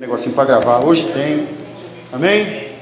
[0.00, 0.84] negocinho para gravar.
[0.84, 1.46] Hoje tem.
[2.12, 2.72] Amém?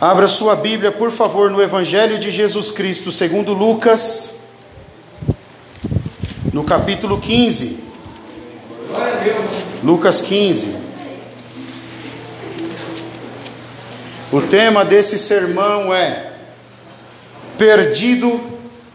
[0.00, 4.50] Abra sua Bíblia, por favor, no Evangelho de Jesus Cristo, segundo Lucas,
[6.52, 7.82] no capítulo 15.
[9.82, 10.76] Lucas 15.
[14.30, 16.32] O tema desse sermão é
[17.58, 18.40] Perdido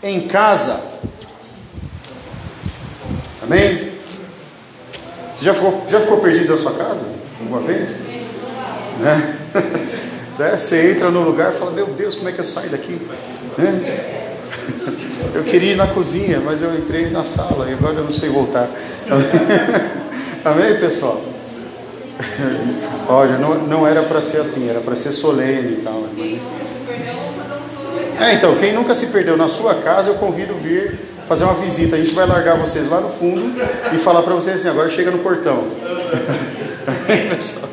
[0.01, 1.01] em casa.
[3.41, 3.82] Amém?
[5.43, 7.05] Você já ficou, já ficou perdido na sua casa?
[7.41, 8.03] Alguma vez?
[9.01, 9.35] Né?
[10.39, 10.57] né?
[10.57, 12.97] Você entra no lugar e fala, meu Deus, como é que eu saio daqui?
[13.57, 14.19] Né?
[15.35, 18.29] Eu queria ir na cozinha, mas eu entrei na sala e agora eu não sei
[18.29, 18.69] voltar.
[20.45, 21.19] Amém, pessoal?
[23.09, 26.03] Olha, não, não era para ser assim, era para ser solene e tal.
[26.15, 26.33] Mas...
[28.21, 31.95] É, então, quem nunca se perdeu na sua casa, eu convido vir fazer uma visita.
[31.95, 33.53] A gente vai largar vocês lá no fundo
[33.93, 35.63] e falar para vocês assim: agora chega no portão.
[36.87, 37.69] Amém, pessoal?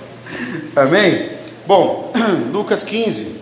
[0.77, 1.31] Amém?
[1.67, 2.13] Bom,
[2.53, 3.41] Lucas 15.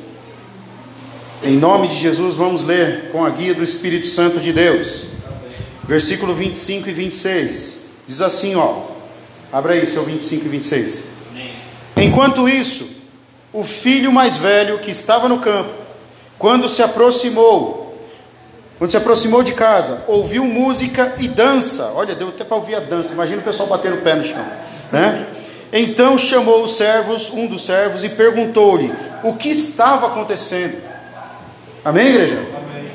[1.42, 5.18] Em nome de Jesus, vamos ler com a guia do Espírito Santo de Deus.
[5.84, 7.88] Versículo 25 e 26.
[8.08, 8.82] Diz assim, ó.
[9.52, 11.04] Abra aí seu 25 e 26.
[11.96, 13.02] Enquanto isso,
[13.52, 15.70] o filho mais velho que estava no campo,
[16.38, 17.87] quando se aproximou,
[18.78, 21.92] quando se aproximou de casa, ouviu música e dança.
[21.96, 23.12] Olha, deu até para ouvir a dança.
[23.12, 24.44] Imagina o pessoal batendo o pé no chão,
[24.92, 25.26] né?
[25.72, 30.80] Então chamou os servos, um dos servos, e perguntou-lhe o que estava acontecendo.
[31.84, 32.36] Amém, igreja?
[32.36, 32.90] Amém.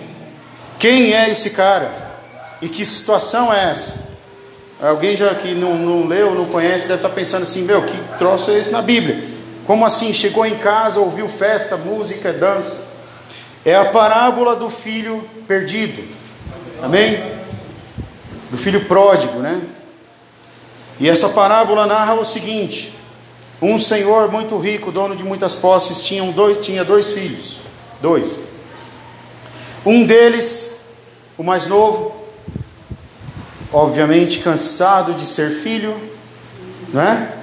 [0.80, 1.92] Quem é esse cara?
[2.62, 4.14] E que situação é essa?
[4.82, 8.52] Alguém já que não, não leu, não conhece, deve estar pensando assim: meu, que troço
[8.52, 9.22] é esse na Bíblia?
[9.66, 10.14] Como assim?
[10.14, 12.93] Chegou em casa, ouviu festa, música, dança.
[13.66, 16.04] É a parábola do filho perdido.
[16.82, 17.18] Amém?
[18.52, 19.62] Do filho pródigo, né?
[21.00, 22.94] E essa parábola narra o seguinte:
[23.62, 27.60] um senhor muito rico, dono de muitas posses, tinha dois, tinha dois filhos.
[28.02, 28.50] Dois.
[29.86, 30.90] Um deles,
[31.38, 32.16] o mais novo,
[33.72, 35.96] obviamente cansado de ser filho,
[36.90, 37.34] né?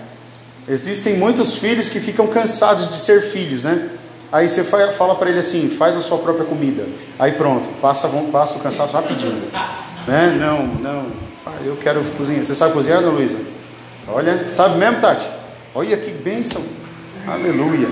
[0.68, 3.90] Existem muitos filhos que ficam cansados de ser filhos, né?
[4.32, 6.86] Aí você fala para ele assim, faz a sua própria comida.
[7.18, 9.50] Aí pronto, passa, passa o cansaço rapidinho.
[10.06, 10.36] Né?
[10.38, 11.06] Não, não,
[11.64, 12.44] eu quero cozinhar.
[12.44, 13.38] Você sabe cozinhar, Ana Luísa?
[14.06, 15.28] Olha, sabe mesmo, Tati?
[15.74, 16.62] Olha que bênção.
[17.26, 17.88] Aleluia.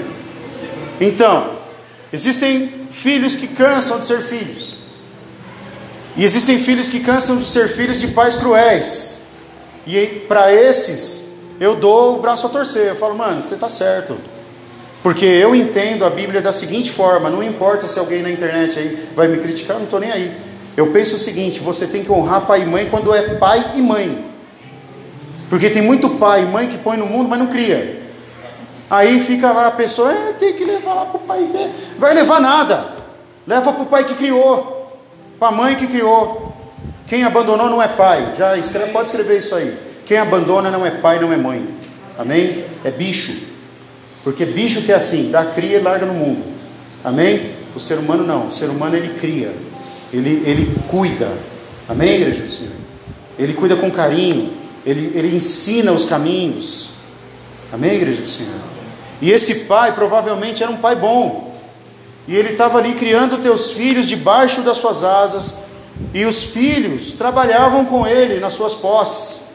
[1.00, 1.58] Então,
[2.12, 4.78] existem filhos que cansam de ser filhos.
[6.16, 9.28] E existem filhos que cansam de ser filhos de pais cruéis.
[9.86, 12.88] E para esses, eu dou o braço a torcer.
[12.88, 14.16] Eu falo, mano, você está certo.
[15.08, 19.08] Porque eu entendo a Bíblia da seguinte forma: não importa se alguém na internet aí
[19.16, 20.30] vai me criticar, não estou nem aí.
[20.76, 23.80] Eu penso o seguinte: você tem que honrar pai e mãe quando é pai e
[23.80, 24.22] mãe.
[25.48, 28.02] Porque tem muito pai e mãe que põe no mundo, mas não cria.
[28.90, 31.70] Aí fica lá a pessoa, é, tem que levar lá para o pai ver.
[31.98, 32.92] Vai levar nada.
[33.46, 34.92] Leva para o pai que criou,
[35.38, 36.54] para a mãe que criou.
[37.06, 38.34] Quem abandonou não é pai.
[38.36, 39.74] Já escreve, pode escrever isso aí.
[40.04, 41.66] Quem abandona não é pai, não é mãe.
[42.18, 42.62] Amém?
[42.84, 43.47] É bicho.
[44.24, 46.42] Porque bicho que é assim, dá cria e larga no mundo.
[47.04, 47.50] Amém?
[47.74, 48.48] O ser humano não.
[48.48, 49.54] O ser humano ele cria.
[50.12, 51.30] Ele, ele cuida.
[51.88, 52.72] Amém, igreja do Senhor?
[53.38, 54.52] Ele cuida com carinho.
[54.84, 56.90] Ele, ele ensina os caminhos.
[57.72, 58.54] Amém, igreja do Senhor?
[59.20, 61.56] E esse pai provavelmente era um pai bom.
[62.26, 65.68] E ele estava ali criando teus filhos debaixo das suas asas.
[66.12, 69.47] E os filhos trabalhavam com ele nas suas posses.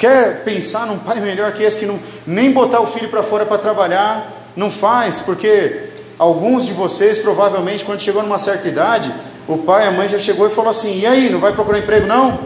[0.00, 3.44] Quer pensar num pai melhor que esse que não, nem botar o filho para fora
[3.44, 4.32] para trabalhar?
[4.56, 9.12] Não faz, porque alguns de vocês, provavelmente, quando chegou numa certa idade,
[9.46, 12.06] o pai, a mãe já chegou e falou assim: e aí, não vai procurar emprego
[12.06, 12.40] não?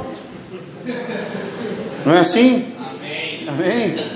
[2.05, 2.75] Não é assim?
[2.89, 3.47] Amém.
[3.49, 4.15] Amém.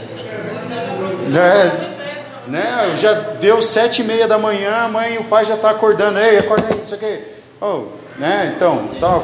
[1.39, 2.93] É, né?
[2.97, 6.19] Já deu sete e meia da manhã, a mãe e o pai já está acordando.
[6.19, 7.23] Ei, acorda aí, não sei o quê.
[7.61, 7.85] Oh,
[8.19, 8.53] né?
[8.55, 9.21] Então, tá,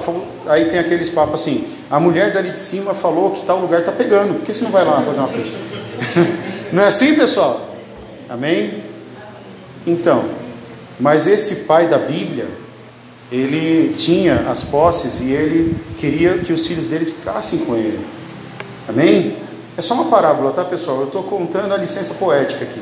[0.47, 3.93] aí tem aqueles papos assim: a mulher dali de cima falou que tal lugar está
[3.93, 5.57] pegando, por que você não vai lá fazer uma festa?
[6.73, 7.77] não é assim, pessoal?
[8.29, 8.83] Amém?
[9.87, 10.25] Então,
[10.99, 12.49] mas esse pai da Bíblia,
[13.31, 18.05] ele tinha as posses e ele queria que os filhos deles ficassem com ele.
[18.89, 19.37] Amém?
[19.77, 21.01] É só uma parábola, tá, pessoal?
[21.01, 22.81] Eu estou contando a licença poética aqui,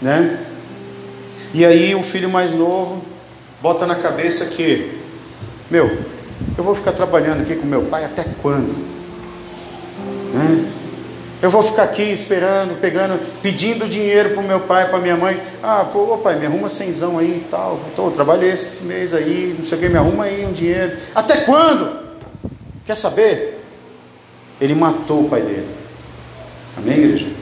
[0.00, 0.46] né?
[1.52, 3.02] E aí o filho mais novo
[3.60, 4.97] bota na cabeça que
[5.70, 5.98] meu,
[6.56, 8.74] eu vou ficar trabalhando aqui com meu pai até quando?
[10.32, 10.72] Né?
[11.40, 15.40] Eu vou ficar aqui esperando, pegando, pedindo dinheiro para o meu pai, para minha mãe.
[15.62, 17.78] Ah, pô, pai, me arruma cenzão aí e tal.
[17.94, 20.96] Tô, trabalhei esse mês aí, não sei o que, me arruma aí um dinheiro.
[21.14, 22.08] Até quando?
[22.84, 23.64] Quer saber?
[24.60, 25.68] Ele matou o pai dele.
[26.76, 27.36] Amém,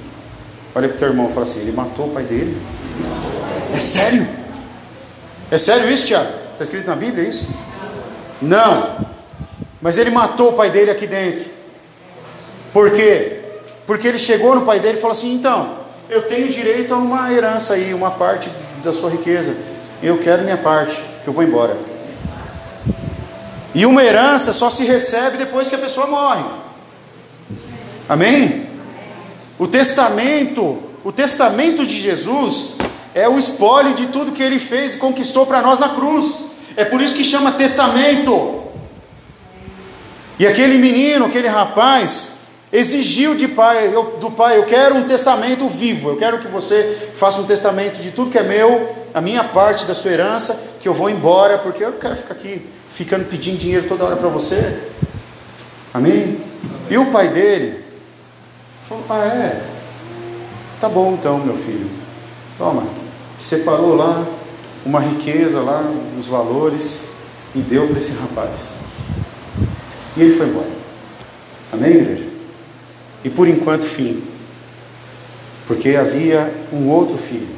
[0.74, 2.54] Olha para o teu irmão e fala assim: ele matou o pai dele.
[3.74, 4.26] É sério?
[5.50, 6.28] É sério isso, Tiago?
[6.52, 7.48] Está escrito na Bíblia isso?
[8.40, 9.06] Não.
[9.80, 11.44] Mas ele matou o pai dele aqui dentro.
[12.72, 13.40] Por quê?
[13.86, 15.78] Porque ele chegou no pai dele e falou assim: então,
[16.08, 18.50] eu tenho direito a uma herança aí, uma parte
[18.82, 19.56] da sua riqueza.
[20.02, 21.76] Eu quero minha parte, que eu vou embora.
[23.74, 26.44] E uma herança só se recebe depois que a pessoa morre.
[28.08, 28.66] Amém?
[29.58, 32.78] O testamento, o testamento de Jesus
[33.14, 36.55] é o espólio de tudo que ele fez e conquistou para nós na cruz.
[36.76, 38.62] É por isso que chama testamento.
[40.38, 42.36] E aquele menino, aquele rapaz,
[42.70, 47.10] exigiu de pai, eu, do pai: Eu quero um testamento vivo, eu quero que você
[47.16, 50.88] faça um testamento de tudo que é meu, a minha parte da sua herança, que
[50.88, 54.28] eu vou embora, porque eu não quero ficar aqui ficando pedindo dinheiro toda hora para
[54.28, 54.90] você.
[55.94, 56.38] Amém?
[56.90, 57.82] E o pai dele
[58.86, 59.62] falou: Ah, é?
[60.78, 61.88] Tá bom então, meu filho.
[62.58, 62.86] Toma.
[63.38, 64.24] Separou lá
[64.86, 65.84] uma riqueza, lá,
[66.16, 67.16] os valores,
[67.54, 68.84] e deu para esse rapaz.
[70.16, 70.70] E ele foi embora.
[71.72, 72.24] Amém, igreja?
[73.24, 74.22] E por enquanto, fim.
[75.66, 77.48] Porque havia um outro filho.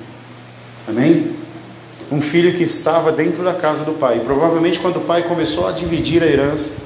[0.88, 1.36] Amém?
[2.10, 4.16] Um filho que estava dentro da casa do pai.
[4.16, 6.84] E provavelmente, quando o pai começou a dividir a herança,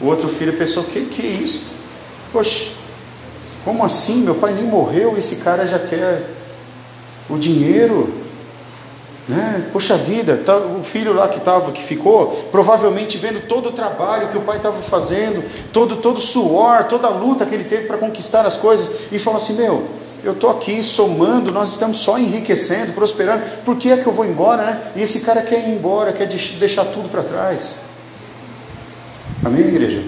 [0.00, 1.76] o outro filho pensou: que que é isso?
[2.32, 2.72] Poxa,
[3.64, 4.24] como assim?
[4.24, 6.28] Meu pai nem morreu, esse cara já quer
[7.30, 8.21] o dinheiro.
[9.28, 9.68] Né?
[9.72, 14.28] Poxa vida, tá, o filho lá que estava, que ficou, provavelmente vendo todo o trabalho
[14.28, 17.98] que o pai estava fazendo, todo todo suor, toda a luta que ele teve para
[17.98, 19.86] conquistar as coisas, e falou assim: Meu,
[20.24, 24.26] eu estou aqui somando, nós estamos só enriquecendo, prosperando, por que é que eu vou
[24.26, 24.80] embora, né?
[24.96, 27.90] E esse cara quer ir embora, quer deixar tudo para trás.
[29.44, 30.02] Amém, igreja?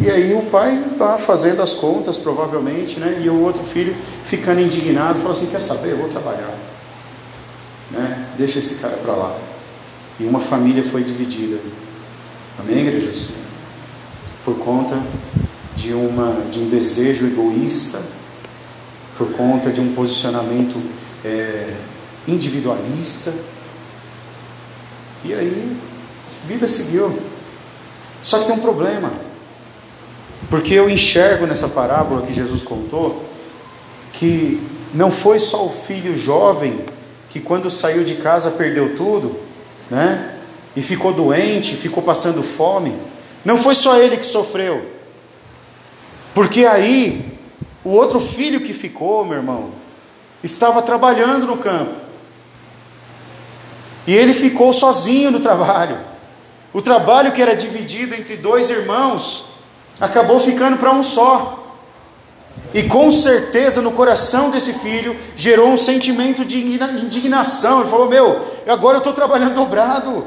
[0.00, 3.20] E aí o pai lá fazendo as contas, provavelmente, né?
[3.22, 3.94] E o outro filho
[4.24, 6.71] ficando indignado, falou assim: Quer saber, eu vou trabalhar
[7.92, 8.28] né?
[8.36, 9.38] deixa esse cara para lá.
[10.18, 11.58] E uma família foi dividida.
[12.58, 13.46] Amém, igreja do Senhor?
[14.44, 15.00] Por conta
[15.76, 18.02] de, uma, de um desejo egoísta,
[19.16, 20.80] por conta de um posicionamento
[21.24, 21.74] é,
[22.26, 23.32] individualista.
[25.24, 25.76] E aí,
[26.26, 27.16] a vida seguiu.
[28.22, 29.12] Só que tem um problema.
[30.50, 33.24] Porque eu enxergo nessa parábola que Jesus contou
[34.12, 34.60] que
[34.92, 36.78] não foi só o filho jovem
[37.32, 39.40] que quando saiu de casa perdeu tudo,
[39.90, 40.36] né?
[40.76, 42.94] E ficou doente, ficou passando fome.
[43.42, 44.86] Não foi só ele que sofreu.
[46.34, 47.38] Porque aí,
[47.82, 49.70] o outro filho que ficou, meu irmão,
[50.44, 51.94] estava trabalhando no campo.
[54.06, 55.98] E ele ficou sozinho no trabalho.
[56.70, 59.54] O trabalho que era dividido entre dois irmãos
[59.98, 61.61] acabou ficando para um só.
[62.74, 67.80] E com certeza no coração desse filho gerou um sentimento de indignação.
[67.80, 70.26] Ele falou: Meu, agora eu estou trabalhando dobrado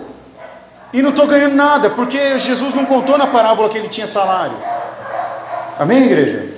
[0.94, 4.56] e não estou ganhando nada, porque Jesus não contou na parábola que ele tinha salário.
[5.78, 6.54] Amém, igreja?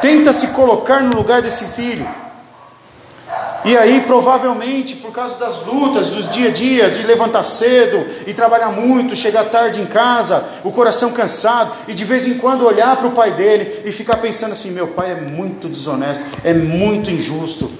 [0.00, 2.08] Tenta se colocar no lugar desse filho.
[3.64, 8.34] E aí, provavelmente, por causa das lutas dos dia a dia, de levantar cedo e
[8.34, 12.96] trabalhar muito, chegar tarde em casa, o coração cansado, e de vez em quando olhar
[12.96, 17.10] para o pai dele e ficar pensando assim: meu pai é muito desonesto, é muito
[17.10, 17.70] injusto.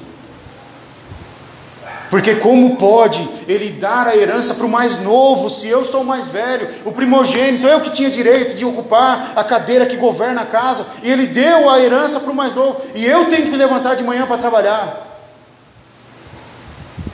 [2.08, 6.04] Porque como pode ele dar a herança para o mais novo, se eu sou o
[6.04, 10.46] mais velho, o primogênito, eu que tinha direito de ocupar a cadeira que governa a
[10.46, 13.94] casa, e ele deu a herança para o mais novo, e eu tenho que levantar
[13.94, 15.11] de manhã para trabalhar.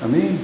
[0.02, 0.38] Amém?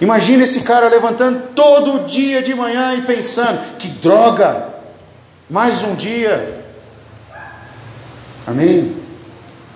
[0.00, 4.68] Imagina esse cara levantando todo dia de manhã e pensando: que droga,
[5.48, 6.64] mais um dia.
[8.46, 8.96] Amém?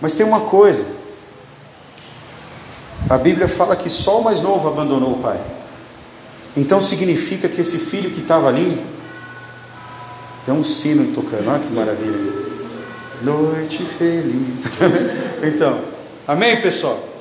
[0.00, 0.87] Mas tem uma coisa:
[3.08, 5.40] a Bíblia fala que só o mais novo abandonou o pai.
[6.56, 8.80] Então significa que esse filho que estava ali,
[10.44, 12.44] tem um sino tocando, olha que maravilha.
[13.23, 14.64] Noite feliz.
[15.42, 15.80] então,
[16.26, 17.13] amém, pessoal?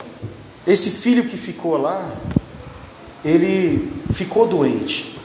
[0.65, 2.09] Esse filho que ficou lá,
[3.23, 5.17] ele ficou doente.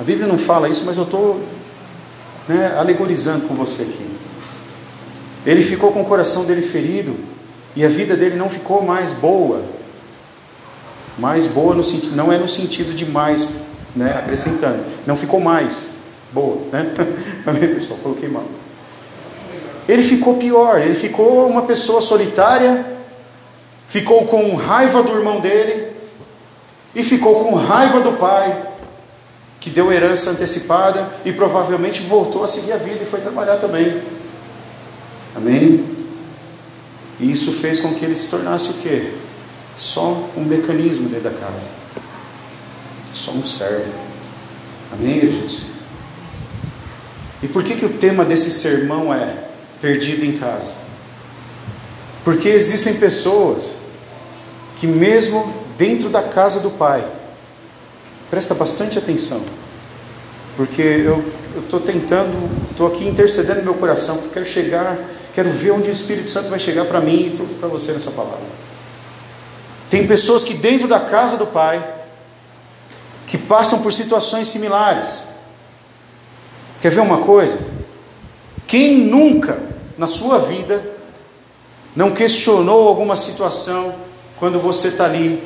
[0.00, 1.40] A Bíblia não fala isso, mas eu estou
[2.48, 4.10] né, alegorizando com você aqui.
[5.46, 7.16] Ele ficou com o coração dele ferido
[7.74, 9.62] e a vida dele não ficou mais boa.
[11.18, 14.84] Mais boa no sentido, não é no sentido de mais, né, acrescentando.
[15.06, 16.92] Não ficou mais boa, né?
[17.74, 18.00] Pessoal?
[18.00, 18.46] Coloquei mal.
[19.88, 22.86] Ele ficou pior, ele ficou uma pessoa solitária,
[23.92, 25.92] ficou com raiva do irmão dele
[26.94, 28.70] e ficou com raiva do pai,
[29.60, 34.02] que deu herança antecipada e provavelmente voltou a seguir a vida e foi trabalhar também.
[35.36, 35.84] Amém?
[37.20, 39.12] E isso fez com que ele se tornasse o quê?
[39.76, 41.68] Só um mecanismo dentro da casa.
[43.12, 43.92] Só um servo.
[44.90, 45.42] Amém, igreja?
[47.42, 49.48] E por que, que o tema desse sermão é
[49.82, 50.80] perdido em casa?
[52.24, 53.81] Porque existem pessoas
[54.82, 57.06] que mesmo dentro da casa do Pai,
[58.28, 59.40] presta bastante atenção,
[60.56, 61.24] porque eu
[61.56, 64.98] estou tentando, estou aqui intercedendo meu coração, porque quero chegar,
[65.32, 68.40] quero ver onde o Espírito Santo vai chegar para mim e para você nessa palavra.
[69.88, 71.80] Tem pessoas que dentro da casa do Pai,
[73.24, 75.26] que passam por situações similares.
[76.80, 77.68] Quer ver uma coisa?
[78.66, 79.62] Quem nunca
[79.96, 80.84] na sua vida
[81.94, 84.10] não questionou alguma situação
[84.42, 85.40] quando você está ali?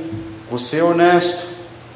[0.50, 1.48] Você é honesto,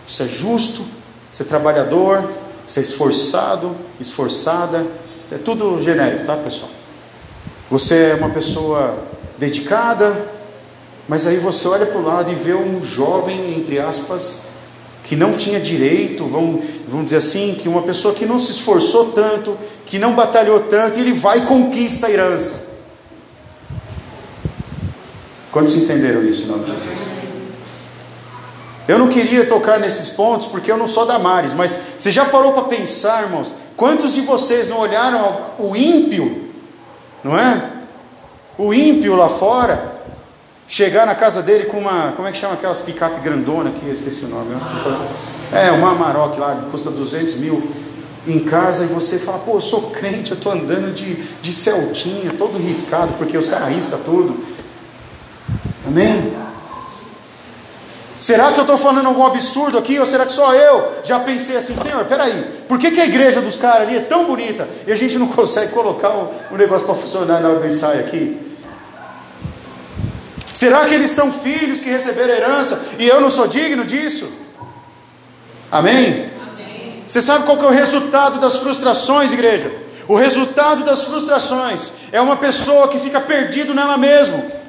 [0.06, 0.84] você é justo,
[1.30, 2.30] você é trabalhador,
[2.68, 4.86] você é esforçado, esforçada,
[5.32, 6.70] é tudo genérico, tá pessoal?
[7.70, 8.98] Você é uma pessoa
[9.38, 10.14] dedicada,
[11.08, 14.48] mas aí você olha para o lado e vê um jovem, entre aspas,
[15.02, 19.12] que não tinha direito, vamos, vamos dizer assim, que uma pessoa que não se esforçou
[19.12, 22.69] tanto, que não batalhou tanto, e ele vai e conquista a herança.
[25.52, 27.20] Quantos entenderam isso em nome de Jesus?
[28.86, 32.24] Eu não queria tocar nesses pontos porque eu não sou da Mares, mas você já
[32.24, 33.52] parou para pensar, irmãos?
[33.76, 36.50] Quantos de vocês não olharam o ímpio,
[37.22, 37.70] não é?
[38.58, 40.00] O ímpio lá fora,
[40.68, 43.92] chegar na casa dele com uma, como é que chama aquelas picape grandona que eu
[43.92, 44.56] esqueci o nome,
[45.52, 47.70] é, uma Amarok lá, custa 200 mil
[48.26, 52.32] em casa e você fala, pô, eu sou crente, eu estou andando de, de Celtinha,
[52.36, 54.49] todo riscado, porque os caras riscam tudo.
[55.90, 56.36] Amém?
[58.16, 59.98] Será que eu estou falando algum absurdo aqui?
[59.98, 63.40] Ou será que só eu já pensei assim, Senhor, peraí, por que, que a igreja
[63.40, 66.94] dos caras ali é tão bonita e a gente não consegue colocar o, negócio para
[66.94, 68.38] funcionar na hora do ensaio aqui?
[70.52, 74.30] Será que eles são filhos que receberam herança e eu não sou digno disso?
[75.72, 76.30] Amém?
[76.42, 77.02] Amém?
[77.06, 79.72] Você sabe qual que é o resultado das frustrações, igreja?
[80.06, 84.59] O resultado das frustrações é uma pessoa que fica perdido nela mesma.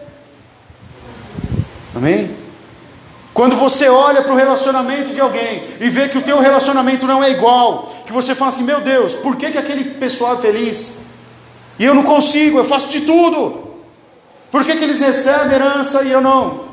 [1.95, 2.35] Amém?
[3.33, 7.23] Quando você olha para o relacionamento de alguém e vê que o teu relacionamento não
[7.23, 11.01] é igual, que você fala assim, meu Deus, por que, que aquele pessoal é feliz?
[11.79, 13.71] E eu não consigo, eu faço de tudo.
[14.51, 16.71] Por que, que eles recebem herança e eu não?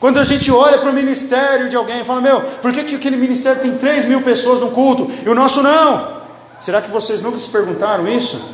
[0.00, 2.96] Quando a gente olha para o ministério de alguém e fala, meu, por que, que
[2.96, 6.20] aquele ministério tem 3 mil pessoas no culto e o nosso não?
[6.58, 8.51] Será que vocês nunca se perguntaram isso?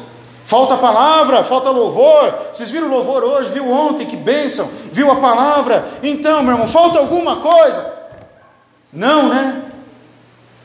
[0.48, 2.34] Falta palavra, falta louvor.
[2.50, 5.86] Vocês viram o louvor hoje, viu ontem, que bênção, viu a palavra.
[6.02, 7.84] Então, meu irmão, falta alguma coisa?
[8.90, 9.64] Não, né?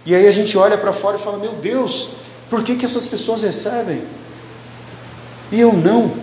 [0.06, 2.12] E aí a gente olha para fora e fala: Meu Deus,
[2.50, 4.06] por que, que essas pessoas recebem?
[5.52, 6.14] E eu não.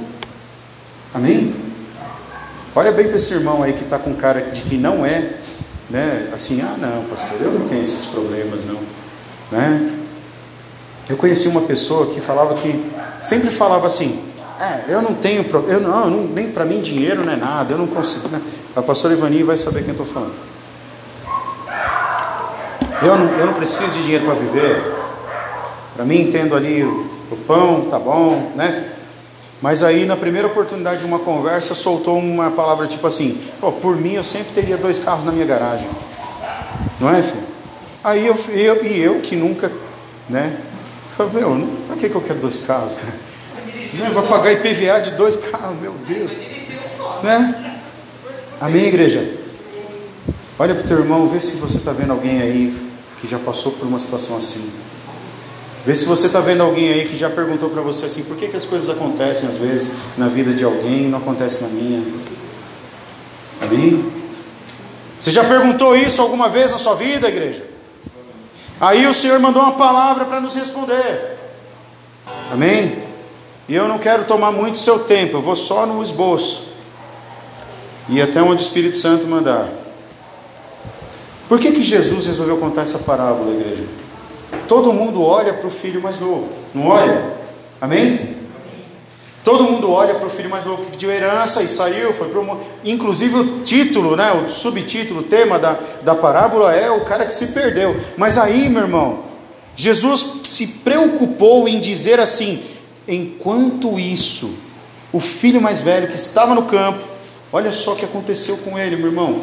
[1.12, 1.54] Amém?
[2.74, 5.34] Olha bem para esse irmão aí que está com cara de que não é,
[5.90, 6.30] né?
[6.32, 8.80] Assim, ah, não, pastor, eu não tenho esses problemas, não,
[9.52, 9.98] né?
[11.10, 12.90] Eu conheci uma pessoa que falava que
[13.20, 17.32] sempre falava assim: é, eu não tenho eu não, não nem para mim dinheiro não
[17.32, 18.28] é nada, eu não consigo.
[18.28, 18.40] Né?
[18.76, 20.34] A pastora Ivani vai saber quem estou falando.
[23.02, 24.94] Eu não, eu não preciso de dinheiro para viver.
[25.96, 28.92] Para mim, entendo ali o, pão, tá bom, né?
[29.62, 33.96] Mas aí, na primeira oportunidade de uma conversa, soltou uma palavra tipo assim: oh, por
[33.96, 35.88] mim, eu sempre teria dois carros na minha garagem.
[36.98, 37.44] Não é, filho?
[38.04, 39.70] Aí eu, eu e eu que nunca,
[40.28, 40.56] né?
[41.28, 43.12] Falei, meu, para que, que eu quero dois carros, cara?
[43.92, 44.26] Né?
[44.28, 46.30] Pagar IPVA de dois carros, meu Deus.
[47.22, 47.76] Né?
[48.60, 49.38] Amém, igreja?
[50.58, 52.74] Olha para o teu irmão, vê se você está vendo alguém aí
[53.18, 54.72] que já passou por uma situação assim.
[55.84, 58.48] Vê se você está vendo alguém aí que já perguntou para você assim, por que,
[58.48, 62.02] que as coisas acontecem às vezes na vida de alguém e não acontece na minha?
[63.60, 64.12] Amém?
[65.20, 67.69] Você já perguntou isso alguma vez na sua vida, igreja?
[68.80, 71.38] Aí o Senhor mandou uma palavra para nos responder.
[72.50, 73.04] Amém?
[73.68, 76.70] E eu não quero tomar muito seu tempo, eu vou só no esboço.
[78.08, 79.68] E até onde o Espírito Santo mandar.
[81.48, 83.84] Por que, que Jesus resolveu contar essa parábola, igreja?
[84.66, 87.34] Todo mundo olha para o filho mais novo, não olha?
[87.80, 88.39] Amém?
[89.50, 92.40] Todo mundo olha para o filho mais novo que pediu herança e saiu, foi para
[92.84, 97.34] Inclusive o título, né, o subtítulo, o tema da, da parábola é o cara que
[97.34, 97.96] se perdeu.
[98.16, 99.24] Mas aí, meu irmão,
[99.74, 102.62] Jesus se preocupou em dizer assim:
[103.08, 104.54] enquanto isso,
[105.12, 107.02] o filho mais velho que estava no campo,
[107.52, 109.42] olha só o que aconteceu com ele, meu irmão.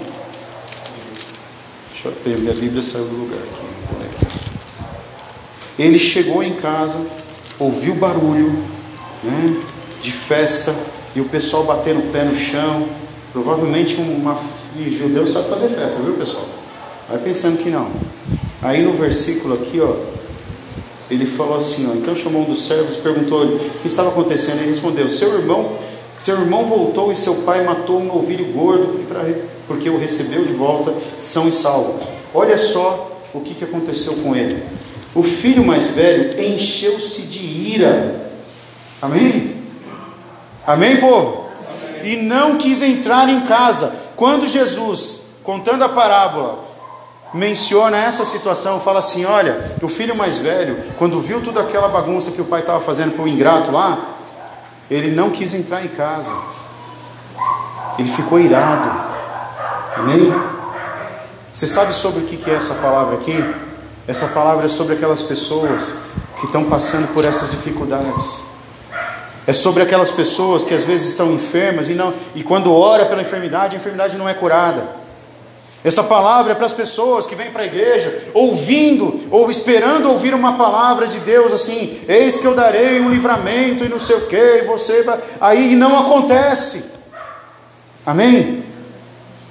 [1.92, 3.68] Deixa eu ver, minha Bíblia saiu do lugar aqui.
[5.78, 7.10] Ele chegou em casa,
[7.60, 8.64] ouviu barulho,
[9.22, 9.76] né?
[10.02, 10.76] De festa,
[11.16, 12.88] e o pessoal batendo o pé no chão.
[13.34, 14.40] Provavelmente uma.
[14.76, 16.46] E judeu sabe fazer festa, viu pessoal?
[17.10, 17.88] Vai pensando que não.
[18.62, 19.94] Aí no versículo aqui, ó,
[21.10, 24.60] ele falou assim, ó, então chamou um dos servos perguntou o que estava acontecendo.
[24.60, 25.78] Ele respondeu: Seu irmão,
[26.18, 29.06] seu irmão voltou e seu pai matou um novilho gordo
[29.68, 32.00] porque o recebeu de volta são e salvo.
[32.34, 34.64] Olha só o que, que aconteceu com ele.
[35.14, 38.32] O filho mais velho encheu-se de ira.
[39.02, 39.57] Amém?
[40.68, 41.46] Amém, povo?
[41.66, 42.02] Amém.
[42.04, 43.96] E não quis entrar em casa.
[44.18, 46.60] Quando Jesus, contando a parábola,
[47.34, 52.32] menciona essa situação, fala assim: olha, o filho mais velho, quando viu toda aquela bagunça
[52.32, 53.98] que o pai estava fazendo para o ingrato lá,
[54.92, 56.34] ele não quis entrar em casa,
[57.98, 59.08] ele ficou irado.
[59.96, 60.34] Amém?
[61.54, 63.56] Você sabe sobre o que é essa palavra aqui?
[64.06, 65.96] Essa palavra é sobre aquelas pessoas
[66.40, 68.57] que estão passando por essas dificuldades.
[69.48, 73.22] É sobre aquelas pessoas que às vezes estão enfermas e não e quando ora pela
[73.22, 74.98] enfermidade, a enfermidade não é curada.
[75.86, 80.34] Essa palavra é para as pessoas que vêm para a igreja, ouvindo ou esperando ouvir
[80.34, 84.28] uma palavra de Deus assim: eis que eu darei um livramento e não sei o
[84.28, 85.06] que, você.
[85.40, 86.98] Aí não acontece.
[88.06, 88.67] Amém?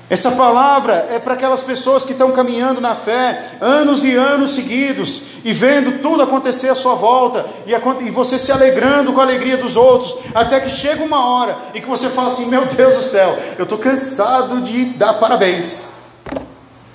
[0.09, 5.23] Essa palavra é para aquelas pessoas que estão caminhando na fé anos e anos seguidos
[5.45, 9.75] e vendo tudo acontecer à sua volta e, você se alegrando com a alegria dos
[9.75, 13.37] outros, até que chega uma hora e que você fala assim: Meu Deus do céu,
[13.59, 15.95] eu estou cansado de dar parabéns.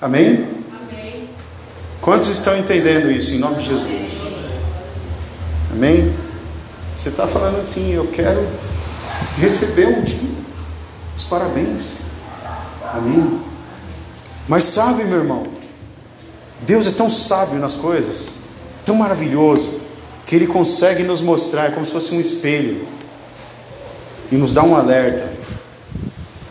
[0.00, 0.48] Amém?
[0.70, 1.28] Amém?
[2.00, 4.22] Quantos estão entendendo isso em nome de Jesus?
[5.70, 6.16] Amém?
[6.96, 8.48] Você está falando assim: Eu quero
[9.36, 10.32] receber um dia
[11.14, 12.11] os parabéns.
[12.92, 13.40] Amém?
[14.46, 15.46] Mas sabe, meu irmão,
[16.60, 18.34] Deus é tão sábio nas coisas,
[18.84, 19.80] tão maravilhoso,
[20.26, 22.86] que Ele consegue nos mostrar como se fosse um espelho
[24.30, 25.32] e nos dar um alerta.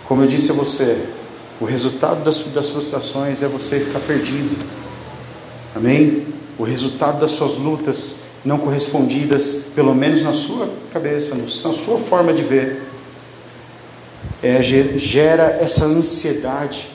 [0.06, 1.06] Como eu disse a você,
[1.60, 4.66] o resultado das, das frustrações é você ficar perdido.
[5.76, 6.28] Amém?
[6.58, 12.34] O resultado das suas lutas não correspondidas, pelo menos na sua cabeça, na sua forma
[12.34, 12.91] de ver,
[14.44, 16.90] é, gera essa ansiedade,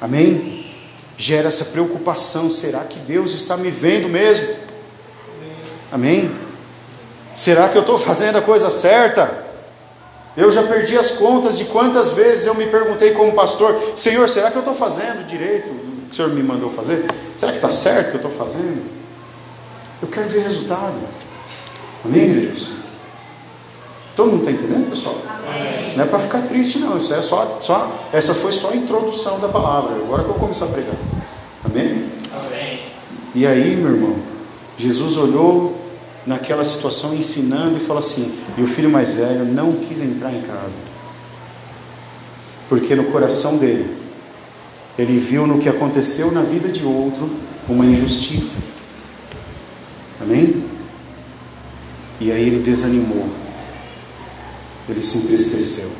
[0.00, 0.72] amém?
[1.16, 4.48] Gera essa preocupação: será que Deus está me vendo mesmo?
[5.92, 6.30] Amém?
[7.34, 9.44] Será que eu estou fazendo a coisa certa?
[10.36, 14.50] Eu já perdi as contas de quantas vezes eu me perguntei como pastor: Senhor, será
[14.50, 17.04] que eu estou fazendo direito o que o Senhor me mandou fazer?
[17.36, 18.82] Será que está certo o que eu estou fazendo?
[20.02, 20.98] Eu quero ver resultado.
[22.04, 22.83] Amém, igreja?
[24.16, 25.16] Todo mundo está entendendo, pessoal?
[25.28, 25.96] Amém.
[25.96, 26.96] Não é para ficar triste, não.
[26.98, 29.96] Isso é só, só, essa foi só a introdução da palavra.
[29.96, 30.94] Agora que eu vou começar a pregar.
[31.64, 32.04] Amém?
[32.32, 32.80] Amém.
[33.34, 34.16] E aí, meu irmão,
[34.78, 35.76] Jesus olhou
[36.24, 40.42] naquela situação ensinando e falou assim: e o filho mais velho não quis entrar em
[40.42, 40.78] casa,
[42.68, 43.96] porque no coração dele,
[44.96, 47.28] ele viu no que aconteceu na vida de outro
[47.68, 48.74] uma injustiça.
[50.20, 50.64] Amém?
[52.20, 53.43] E aí ele desanimou
[54.88, 55.90] ele se entristeceu.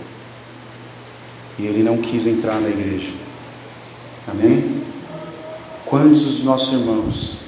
[1.58, 3.10] E ele não quis entrar na igreja.
[4.26, 4.82] Amém?
[5.86, 7.38] Quantos dos nossos irmãos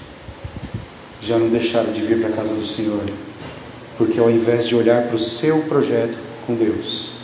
[1.21, 3.03] já não deixaram de vir para a casa do Senhor?
[3.99, 7.17] Porque ao invés de olhar para o seu projeto com Deus,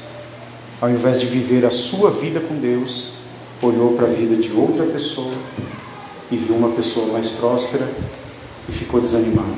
[0.80, 3.18] ao invés de viver a sua vida com Deus,
[3.60, 5.32] olhou para a vida de outra pessoa
[6.30, 7.88] e viu uma pessoa mais próspera
[8.68, 9.54] e ficou desanimado.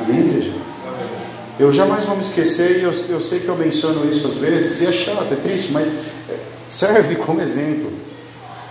[0.00, 0.57] Amém, igreja?
[1.58, 4.80] Eu jamais vou me esquecer, e eu, eu sei que eu menciono isso às vezes,
[4.80, 5.88] e é chato, é triste, mas
[6.28, 7.90] é, serve como exemplo.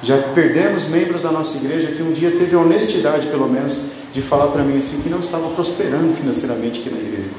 [0.02, 3.78] Já perdemos membros da nossa igreja que um dia teve a honestidade, pelo menos,
[4.14, 7.30] de falar para mim assim que não estava prosperando financeiramente aqui na igreja.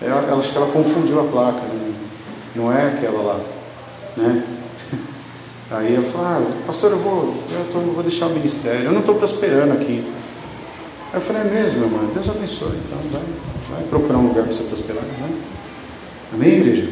[0.00, 1.94] Ela, ela, acho que ela confundiu a placa, né?
[2.56, 3.40] não é aquela lá.
[4.16, 4.42] Né?
[5.70, 9.00] Aí eu falo, ah, pastor, eu vou, eu tô, vou deixar o ministério, eu não
[9.00, 10.04] estou prosperando aqui.
[11.14, 13.22] Eu falei, é mesmo, irmão, Deus abençoe, então vai.
[13.72, 15.30] Vai procurar um lugar para você prosperar, né?
[16.34, 16.90] Amém, igreja?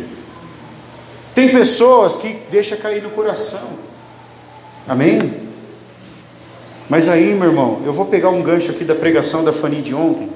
[1.34, 3.78] Tem pessoas que deixa cair no coração.
[4.88, 5.50] Amém?
[6.88, 9.94] Mas aí, meu irmão, eu vou pegar um gancho aqui da pregação da Fanny de
[9.94, 10.28] ontem,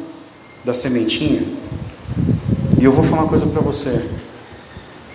[0.65, 1.43] da sementinha,
[2.79, 4.11] e eu vou falar uma coisa para você.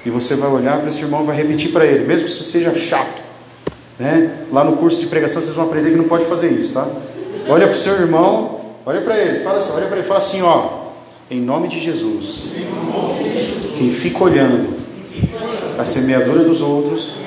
[0.06, 2.76] E você vai olhar para esse irmão vai repetir para ele, mesmo que isso seja
[2.76, 3.22] chato.
[4.00, 4.46] Né?
[4.52, 6.88] Lá no curso de pregação vocês vão aprender que não pode fazer isso, tá?
[7.48, 8.59] Olha para o seu irmão,
[8.90, 10.88] olha para ele, fala assim, olha para ele, fala assim, ó,
[11.30, 12.56] em nome de Jesus.
[13.78, 14.80] Quem fica olhando
[15.78, 17.18] a semeadura dos outros,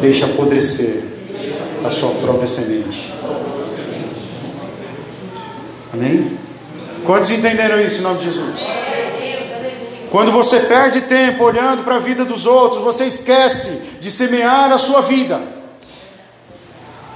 [0.00, 1.02] deixa apodrecer
[1.84, 3.12] a sua própria semente.
[5.92, 6.38] Amém?
[7.04, 8.60] Quantos entenderam isso em nome de Jesus?
[10.08, 14.78] Quando você perde tempo olhando para a vida dos outros, você esquece de semear a
[14.78, 15.40] sua vida.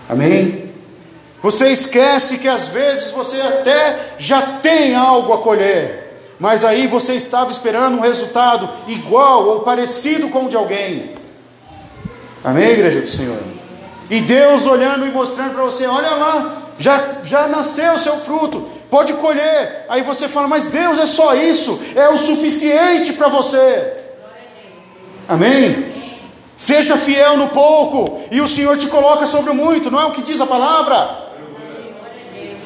[0.08, 0.69] Amém?
[1.42, 7.14] Você esquece que às vezes você até já tem algo a colher, mas aí você
[7.14, 11.14] estava esperando um resultado igual ou parecido com o de alguém.
[12.44, 13.38] Amém, igreja do Senhor?
[14.10, 18.66] E Deus olhando e mostrando para você: olha lá, já, já nasceu o seu fruto,
[18.90, 19.86] pode colher.
[19.88, 23.94] Aí você fala, mas Deus é só isso, é o suficiente para você.
[25.28, 26.20] Amém?
[26.56, 30.10] Seja fiel no pouco, e o Senhor te coloca sobre o muito, não é o
[30.10, 31.29] que diz a palavra?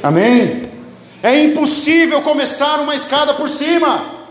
[0.05, 0.69] Amém?
[1.23, 4.29] É impossível começar uma escada por cima.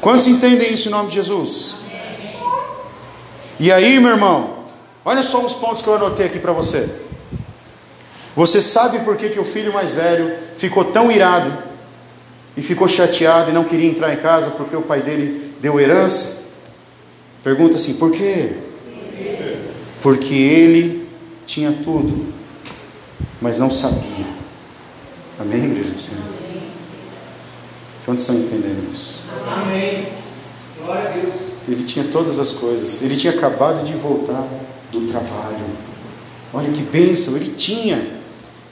[0.00, 1.78] Quantos entendem isso em nome de Jesus?
[3.58, 4.66] E aí, meu irmão,
[5.04, 6.88] olha só os pontos que eu anotei aqui para você.
[8.36, 11.52] Você sabe por que, que o filho mais velho ficou tão irado
[12.56, 16.52] e ficou chateado e não queria entrar em casa porque o pai dele deu herança?
[17.42, 18.58] Pergunta assim: por quê?
[20.00, 21.08] Porque ele
[21.44, 22.32] tinha tudo,
[23.42, 24.24] mas não sabia.
[25.38, 26.22] Amém, igreja do Senhor?
[28.06, 29.24] Quantos estão entendendo isso?
[29.46, 30.06] Amém.
[30.82, 31.34] Glória a Deus.
[31.68, 34.46] Ele tinha todas as coisas, ele tinha acabado de voltar
[34.90, 35.64] do trabalho.
[36.54, 38.20] Olha que bênção, ele tinha.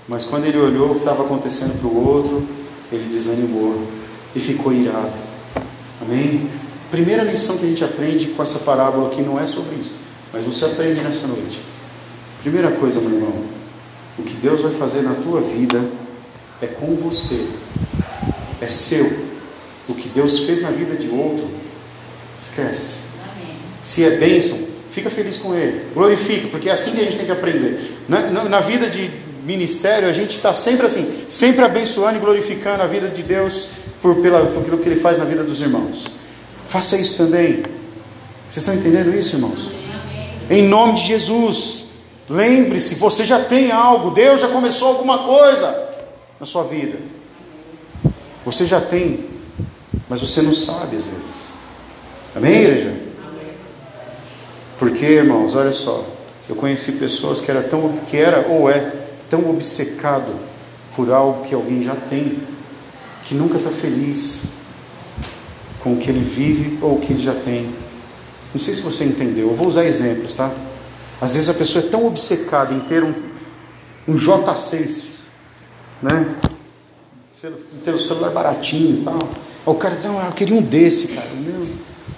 [0.08, 2.46] Mas quando ele olhou o que estava acontecendo para o outro,
[2.90, 3.86] ele desanimou
[4.34, 5.12] e ficou irado.
[6.02, 6.48] Amém?
[6.90, 9.92] Primeira lição que a gente aprende com essa parábola aqui não é sobre isso,
[10.32, 11.60] mas você aprende nessa noite.
[12.42, 13.49] Primeira coisa, meu irmão,
[14.20, 15.82] o que Deus vai fazer na tua vida
[16.62, 17.46] é com você,
[18.60, 19.30] é seu.
[19.88, 21.48] O que Deus fez na vida de outro,
[22.38, 23.10] esquece.
[23.82, 24.58] Se é bênção,
[24.90, 27.80] fica feliz com ele, glorifica, porque é assim que a gente tem que aprender.
[28.08, 29.10] Na, na, na vida de,
[29.44, 33.68] ministério, a gente está sempre assim, sempre abençoando e glorificando a vida de Deus
[34.02, 36.06] por, pela, por aquilo que Ele faz na vida dos irmãos.
[36.68, 37.62] Faça isso também.
[38.48, 39.72] Vocês estão entendendo isso, irmãos?
[40.48, 41.89] Em nome de Jesus.
[42.30, 45.88] Lembre-se, você já tem algo, Deus já começou alguma coisa
[46.38, 46.96] na sua vida.
[48.44, 49.28] Você já tem,
[50.08, 51.54] mas você não sabe às vezes.
[52.36, 52.94] Amém, igreja?
[54.78, 56.06] Porque, irmãos, olha só,
[56.48, 58.92] eu conheci pessoas que era tão que era ou é
[59.28, 60.32] tão obcecado
[60.94, 62.38] por algo que alguém já tem,
[63.24, 64.60] que nunca está feliz
[65.80, 67.74] com o que ele vive ou o que ele já tem.
[68.54, 70.48] Não sei se você entendeu, eu vou usar exemplos, tá?
[71.20, 73.12] Às vezes a pessoa é tão obcecada em ter um,
[74.08, 75.20] um J6,
[76.02, 76.34] né?
[77.44, 79.18] Em ter o um celular baratinho e tal.
[79.66, 81.28] O cara, não, eu queria um desse, cara.
[81.32, 81.60] O meu,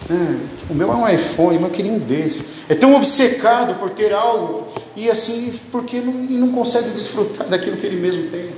[0.08, 0.40] né?
[0.70, 2.62] o meu é um iPhone, mas eu queria um desse.
[2.68, 7.86] É tão obcecado por ter algo e assim, porque não, não consegue desfrutar daquilo que
[7.86, 8.50] ele mesmo tem.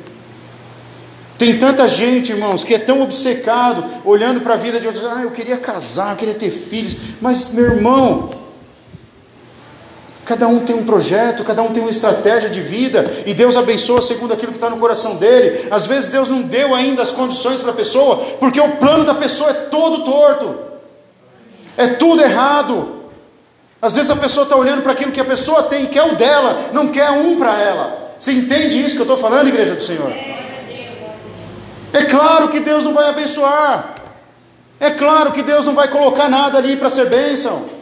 [1.38, 5.22] Tem tanta gente, irmãos, que é tão obcecado, olhando para a vida de outros, ah,
[5.22, 8.30] eu queria casar, eu queria ter filhos, mas meu irmão,
[10.24, 14.00] cada um tem um projeto, cada um tem uma estratégia de vida, e Deus abençoa
[14.00, 15.68] segundo aquilo que está no coração dele.
[15.70, 19.14] Às vezes Deus não deu ainda as condições para a pessoa, porque o plano da
[19.14, 20.58] pessoa é todo torto,
[21.76, 23.04] é tudo errado.
[23.80, 26.58] Às vezes a pessoa está olhando para aquilo que a pessoa tem, quer o dela,
[26.72, 28.14] não quer um para ela.
[28.18, 30.10] Você entende isso que eu estou falando, igreja do Senhor?
[31.92, 33.94] É claro que Deus não vai abençoar.
[34.80, 37.74] É claro que Deus não vai colocar nada ali para ser bênção.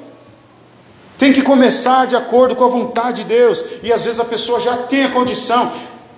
[1.19, 3.65] Tem que começar de acordo com a vontade de Deus.
[3.83, 5.71] E às vezes a pessoa já tem a condição.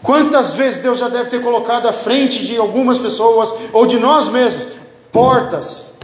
[0.03, 4.29] Quantas vezes Deus já deve ter colocado à frente de algumas pessoas, ou de nós
[4.29, 4.67] mesmos,
[5.11, 5.95] portas,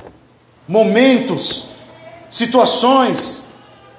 [0.67, 1.65] momentos,
[2.31, 3.49] situações,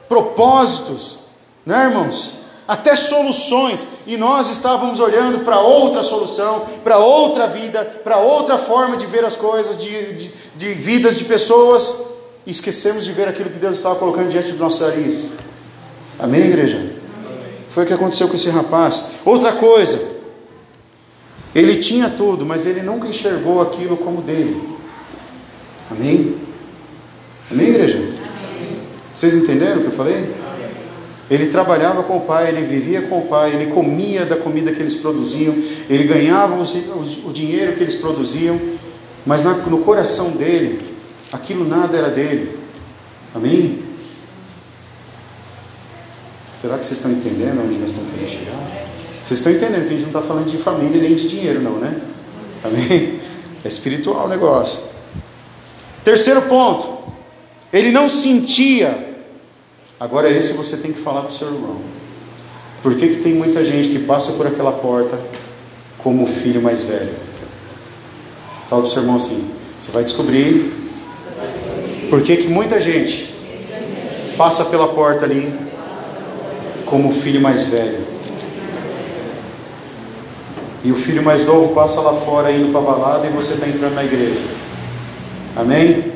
[0.09, 1.19] propósitos,
[1.63, 2.41] né, irmãos?
[2.67, 8.97] Até soluções, e nós estávamos olhando para outra solução, para outra vida, para outra forma
[8.97, 12.10] de ver as coisas, de, de, de vidas de pessoas,
[12.45, 15.39] e esquecemos de ver aquilo que Deus estava colocando diante do nosso nariz.
[16.17, 16.77] Amém, igreja?
[16.77, 16.93] Amém.
[17.69, 19.11] Foi o que aconteceu com esse rapaz.
[19.25, 20.19] Outra coisa,
[21.53, 24.61] ele tinha tudo, mas ele nunca enxergou aquilo como dele.
[25.89, 26.37] Amém?
[27.49, 27.99] Amém, igreja?
[29.13, 30.33] Vocês entenderam o que eu falei?
[31.29, 34.81] Ele trabalhava com o pai, ele vivia com o pai, ele comia da comida que
[34.81, 35.55] eles produziam,
[35.89, 38.59] ele ganhava o dinheiro que eles produziam,
[39.25, 40.79] mas no coração dele,
[41.31, 42.59] aquilo nada era dele.
[43.33, 43.83] Amém?
[46.45, 48.87] Será que vocês estão entendendo onde nós estamos querendo chegar?
[49.23, 51.77] Vocês estão entendendo que a gente não está falando de família nem de dinheiro, não,
[51.79, 52.01] né?
[52.63, 53.19] Amém?
[53.63, 54.85] É espiritual o negócio.
[56.03, 57.13] Terceiro ponto.
[57.71, 59.15] Ele não sentia.
[59.99, 61.79] Agora esse você tem que falar para o seu irmão.
[62.81, 65.19] Por que, que tem muita gente que passa por aquela porta
[65.99, 67.13] como o filho mais velho?
[68.67, 70.80] Fala para o seu irmão assim: Você vai descobrir
[72.11, 73.33] por que, muita gente
[74.37, 75.57] passa pela porta ali
[76.85, 78.05] como o filho mais velho.
[80.83, 83.93] E o filho mais novo passa lá fora indo para balada e você está entrando
[83.93, 84.41] na igreja.
[85.55, 86.11] Amém?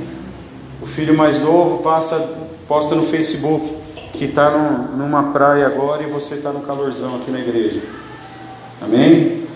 [0.81, 3.77] O filho mais novo passa, posta no Facebook
[4.11, 7.81] que está numa praia agora e você está no calorzão aqui na igreja.
[8.81, 9.47] Amém?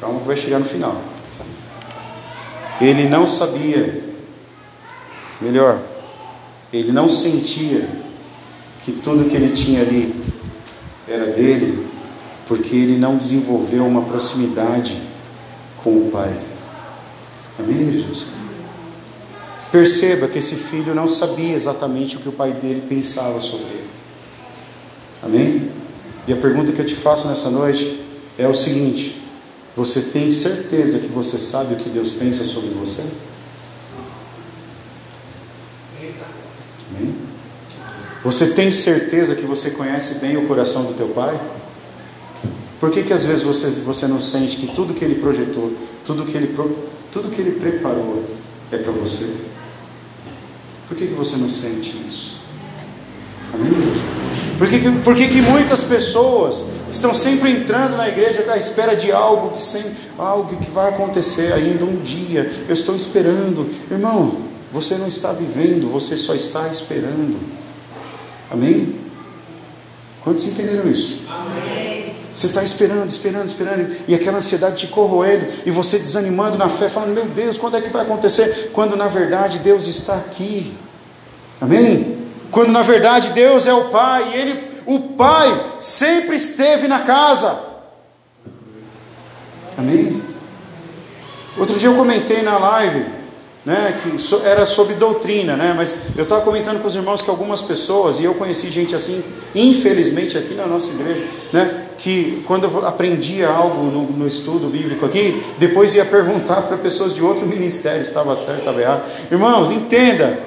[0.00, 0.96] Calma que vai chegar no final.
[2.80, 4.07] Ele não sabia,
[5.40, 5.80] melhor,
[6.72, 7.88] ele não sentia
[8.84, 10.14] que tudo que ele tinha ali
[11.06, 11.86] era dele,
[12.46, 14.96] porque ele não desenvolveu uma proximidade
[15.82, 16.34] com o Pai.
[17.58, 18.38] Amém, Jesus?
[19.70, 23.88] Perceba que esse filho não sabia exatamente o que o pai dele pensava sobre ele.
[25.22, 25.70] Amém?
[26.26, 28.00] E a pergunta que eu te faço nessa noite
[28.38, 29.20] é o seguinte:
[29.76, 33.04] você tem certeza que você sabe o que Deus pensa sobre você?
[38.28, 41.40] Você tem certeza que você conhece bem o coração do teu pai?
[42.78, 45.72] Por que, que às vezes você, você não sente que tudo que ele projetou,
[46.04, 46.54] tudo que ele,
[47.10, 48.22] tudo que ele preparou
[48.70, 49.46] é para você?
[50.86, 52.42] Por que, que você não sente isso?
[53.54, 53.70] Amém?
[54.58, 58.94] Por que, que, por que, que muitas pessoas estão sempre entrando na igreja à espera
[58.94, 59.82] de algo que, sem,
[60.18, 62.66] algo que vai acontecer ainda um dia?
[62.68, 63.66] Eu estou esperando.
[63.90, 64.36] Irmão,
[64.70, 67.57] você não está vivendo, você só está esperando.
[68.50, 68.94] Amém?
[70.22, 71.26] Quantos entenderam isso?
[71.30, 72.14] Amém.
[72.34, 76.88] Você está esperando, esperando, esperando, e aquela ansiedade te corroendo, e você desanimando na fé,
[76.88, 78.70] falando: Meu Deus, quando é que vai acontecer?
[78.72, 80.72] Quando na verdade Deus está aqui.
[81.60, 82.18] Amém?
[82.50, 87.66] Quando na verdade Deus é o Pai, e Ele, o Pai, sempre esteve na casa.
[89.76, 90.22] Amém?
[91.56, 93.17] Outro dia eu comentei na live
[93.68, 97.60] né, que era sobre doutrina, né, mas eu estava comentando com os irmãos que algumas
[97.60, 99.22] pessoas, e eu conheci gente assim,
[99.54, 105.04] infelizmente aqui na nossa igreja, né, que quando eu aprendia algo no, no estudo bíblico
[105.04, 109.02] aqui, depois ia perguntar para pessoas de outro ministério se estava certo, estava errado.
[109.30, 110.38] Irmãos, entenda,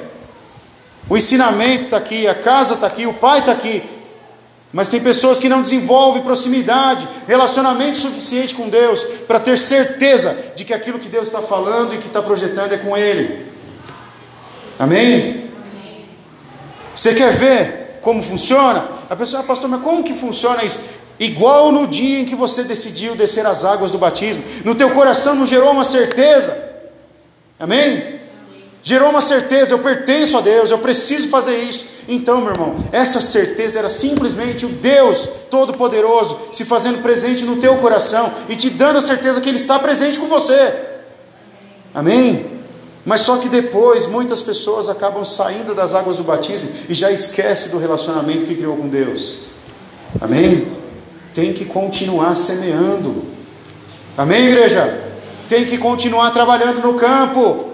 [1.07, 3.84] o ensinamento está aqui, a casa está aqui, o pai está aqui,
[4.73, 10.63] mas tem pessoas que não desenvolvem proximidade, relacionamento suficiente com Deus, para ter certeza de
[10.63, 13.45] que aquilo que Deus está falando e que está projetando é com Ele.
[14.79, 15.49] Amém?
[16.95, 18.84] Você quer ver como funciona?
[19.10, 21.01] A pessoa, ah, pastor, mas como que funciona isso?
[21.19, 25.36] Igual no dia em que você decidiu descer as águas do batismo, no teu coração
[25.36, 26.71] não gerou uma certeza?
[27.60, 28.19] Amém?
[28.81, 31.90] Gerou uma certeza, eu pertenço a Deus, eu preciso fazer isso.
[32.07, 37.77] Então, meu irmão, essa certeza era simplesmente o Deus Todo-Poderoso se fazendo presente no teu
[37.77, 40.73] coração e te dando a certeza que Ele está presente com você.
[41.93, 42.61] Amém?
[43.05, 47.69] Mas só que depois muitas pessoas acabam saindo das águas do batismo e já esquece
[47.69, 49.45] do relacionamento que criou com Deus.
[50.19, 50.67] Amém?
[51.33, 53.25] Tem que continuar semeando.
[54.17, 55.01] Amém, igreja?
[55.47, 57.71] Tem que continuar trabalhando no campo.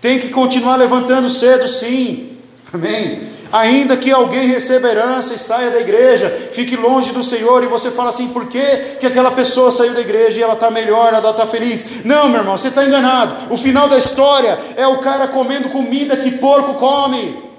[0.00, 2.36] Tem que continuar levantando cedo, sim.
[2.72, 3.31] Amém?
[3.52, 7.90] Ainda que alguém receba herança e saia da igreja, fique longe do Senhor, e você
[7.90, 8.64] fala assim: por que,
[8.98, 12.02] que aquela pessoa saiu da igreja e ela está melhor, ela está feliz?
[12.04, 13.52] Não, meu irmão, você está enganado.
[13.52, 17.52] O final da história é o cara comendo comida que porco come.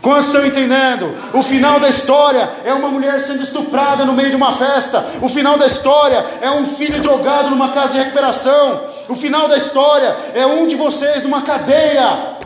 [0.00, 1.12] Quantos estão entendendo?
[1.34, 5.04] O final da história é uma mulher sendo estuprada no meio de uma festa.
[5.20, 8.80] O final da história é um filho drogado numa casa de recuperação.
[9.08, 12.36] O final da história é um de vocês numa cadeia.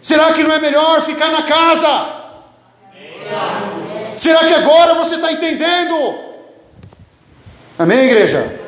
[0.00, 2.20] Será que não é melhor ficar na casa?
[4.16, 6.14] Será que agora você está entendendo?
[7.78, 8.60] Amém, igreja?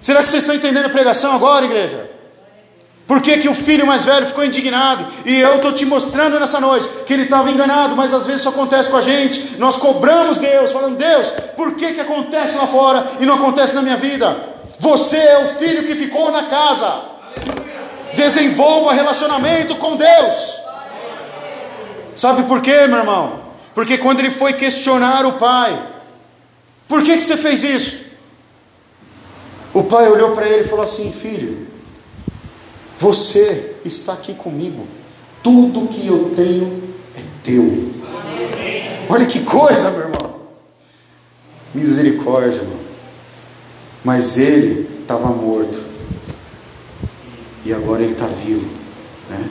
[0.00, 2.10] Será que vocês estão entendendo a pregação agora, igreja?
[3.06, 5.06] Por que, que o filho mais velho ficou indignado?
[5.26, 8.48] E eu estou te mostrando nessa noite que ele estava enganado, mas às vezes isso
[8.48, 9.56] acontece com a gente.
[9.58, 13.82] Nós cobramos Deus, falando: Deus, por que, que acontece lá fora e não acontece na
[13.82, 14.36] minha vida?
[14.78, 17.13] Você é o filho que ficou na casa.
[18.14, 20.60] Desenvolva relacionamento com Deus.
[22.14, 23.40] Sabe por quê, meu irmão?
[23.74, 25.94] Porque quando ele foi questionar o pai,
[26.86, 28.04] por que, que você fez isso?
[29.72, 31.66] O pai olhou para ele e falou assim: Filho,
[32.98, 34.86] você está aqui comigo.
[35.42, 37.92] Tudo que eu tenho é teu.
[39.08, 40.40] Olha que coisa, meu irmão.
[41.74, 42.78] Misericórdia, irmão.
[44.04, 45.93] Mas ele estava morto.
[47.64, 48.68] E agora ele está vivo.
[49.30, 49.48] Né?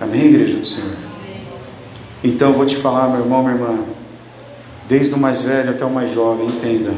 [0.00, 0.96] Amém, igreja do Senhor?
[2.22, 3.78] Então vou te falar, meu irmão, minha irmã.
[4.88, 6.92] Desde o mais velho até o mais jovem, entenda.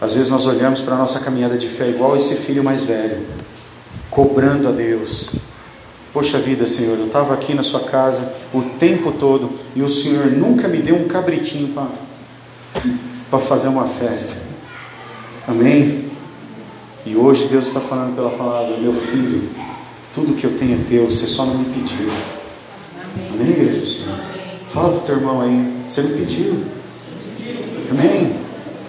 [0.00, 3.24] Às vezes nós olhamos para a nossa caminhada de fé igual esse filho mais velho,
[4.10, 5.36] cobrando a Deus.
[6.12, 10.26] Poxa vida, Senhor, eu estava aqui na sua casa o tempo todo e o Senhor
[10.26, 11.74] nunca me deu um cabritinho
[13.30, 14.54] para fazer uma festa.
[15.46, 16.03] Amém?
[17.06, 19.50] E hoje Deus está falando pela palavra, meu filho,
[20.14, 22.08] tudo que eu tenho é teu, você só não me pediu.
[23.32, 24.18] Amém, igreja do Senhor?
[24.70, 26.64] Fala para o teu irmão aí, você me pediu.
[27.90, 28.36] Amém?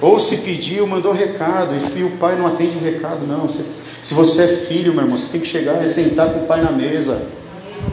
[0.01, 3.49] Ou se pediu, mandou recado, e o pai não atende recado, não.
[3.49, 6.62] Se você é filho, meu irmão, você tem que chegar e sentar com o pai
[6.62, 7.28] na mesa.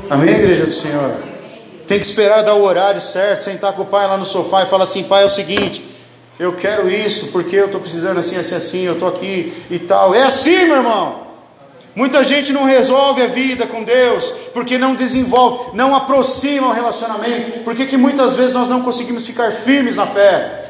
[0.08, 1.16] Amém, igreja do Senhor?
[1.86, 4.66] Tem que esperar dar o horário certo, sentar com o pai lá no sofá e
[4.66, 5.84] falar assim: pai, é o seguinte,
[6.38, 10.14] eu quero isso porque eu estou precisando assim, assim, assim, eu estou aqui e tal.
[10.14, 11.22] É assim, meu irmão.
[11.94, 17.60] Muita gente não resolve a vida com Deus porque não desenvolve, não aproxima o relacionamento.
[17.60, 20.61] Porque que muitas vezes nós não conseguimos ficar firmes na fé.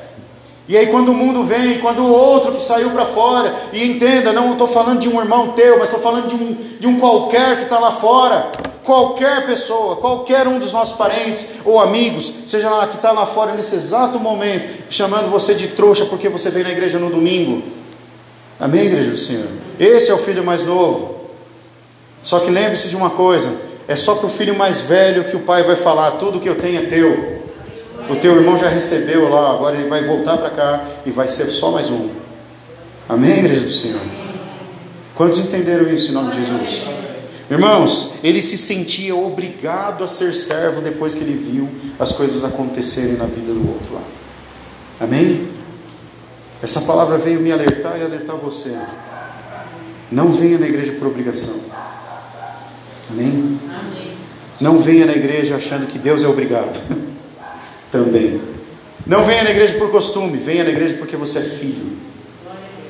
[0.68, 4.33] E aí quando o mundo vem, quando o outro que saiu para fora, e entenda,
[4.33, 7.57] não estou falando de um irmão teu, mas estou falando de um, de um qualquer
[7.57, 8.53] que está lá fora,
[8.85, 13.53] qualquer pessoa, qualquer um dos nossos parentes ou amigos, seja lá que está lá fora
[13.55, 17.62] nesse exato momento, chamando você de trouxa porque você veio na igreja no domingo.
[18.59, 19.48] Amém, igreja do Senhor?
[19.79, 21.22] Esse é o filho mais novo.
[22.22, 23.51] Só que lembre-se de uma coisa:
[23.88, 26.55] é só para o filho mais velho que o pai vai falar: tudo que eu
[26.55, 27.41] tenho é teu.
[28.11, 31.47] O teu irmão já recebeu lá, agora ele vai voltar para cá e vai ser
[31.47, 32.09] só mais um.
[33.09, 34.01] Amém, igreja do Senhor?
[35.15, 36.91] Quantos entenderam isso em nome de Jesus?
[37.51, 43.17] Irmãos, ele se sentia obrigado a ser servo depois que ele viu as coisas acontecerem
[43.17, 44.03] na vida do outro lá.
[45.01, 45.49] Amém?
[46.62, 48.77] Essa palavra veio me alertar e alertar você.
[50.11, 51.61] Não venha na igreja por obrigação.
[53.11, 53.59] Amém?
[53.69, 54.17] Amém.
[54.61, 56.79] Não venha na igreja achando que Deus é obrigado.
[57.92, 58.40] também.
[59.07, 61.98] Não venha na igreja por costume, venha na igreja porque você é filho.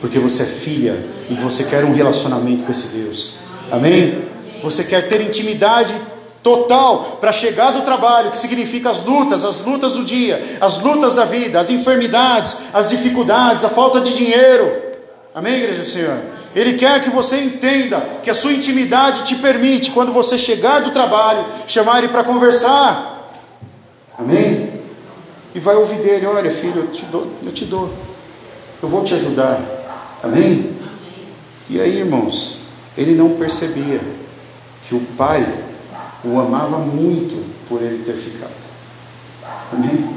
[0.01, 3.35] Porque você é filha e você quer um relacionamento com esse Deus.
[3.71, 4.23] Amém?
[4.63, 5.95] Você quer ter intimidade
[6.43, 11.15] total para chegar do trabalho, que significa as lutas, as lutas do dia, as lutas
[11.15, 14.71] da vida, as enfermidades, as dificuldades, a falta de dinheiro.
[15.35, 16.19] Amém, igreja do Senhor?
[16.55, 20.91] Ele quer que você entenda que a sua intimidade te permite, quando você chegar do
[20.91, 23.31] trabalho, chamar ele para conversar.
[24.19, 24.82] Amém?
[25.55, 27.93] E vai ouvir dele: Olha, filho, eu te dou, eu te dou,
[28.83, 29.61] eu vou te ajudar.
[30.23, 30.77] Amém?
[31.69, 34.01] E aí, irmãos, ele não percebia
[34.83, 35.47] que o pai
[36.25, 38.53] o amava muito por ele ter ficado.
[39.73, 40.17] Amém?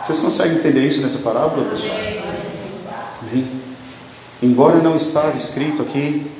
[0.00, 1.98] Vocês conseguem entender isso nessa parábola, pessoal?
[3.22, 3.48] Amém?
[4.40, 6.30] Embora não estava escrito aqui,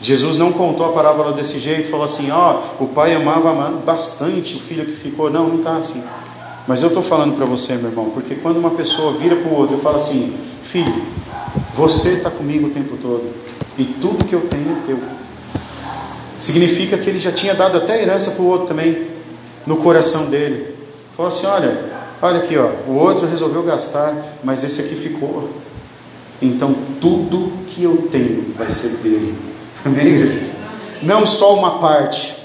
[0.00, 3.52] Jesus não contou a parábola desse jeito, falou assim: ó, oh, o pai amava
[3.84, 5.30] bastante o filho que ficou.
[5.30, 6.02] Não, não está assim.
[6.70, 9.56] Mas eu estou falando para você, meu irmão, porque quando uma pessoa vira para o
[9.56, 11.04] outro e fala assim: Filho,
[11.74, 13.28] você está comigo o tempo todo,
[13.76, 15.00] e tudo que eu tenho é teu.
[16.38, 19.08] Significa que ele já tinha dado até herança para o outro também,
[19.66, 20.76] no coração dele.
[21.16, 21.76] Falou assim: Olha,
[22.22, 25.50] olha aqui, ó, o outro resolveu gastar, mas esse aqui ficou.
[26.40, 29.36] Então tudo que eu tenho vai ser dele.
[29.84, 30.40] Amém?
[31.02, 32.39] Não só uma parte.